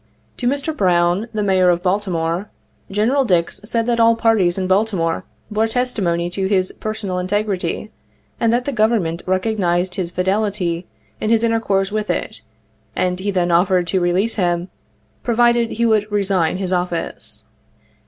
[0.37, 0.75] To Mr.
[0.75, 2.49] Brown, the Mayor of Baltimore,
[2.89, 3.13] Gen.
[3.27, 7.91] Dix said that all parties in Baltimore bore testimony to his personal integrity
[8.39, 10.87] and that the Government recognized his fidelity
[11.19, 12.41] in his intercourse with it,
[12.95, 14.69] and he then offered to release him,
[15.21, 17.43] provided he would resign his office.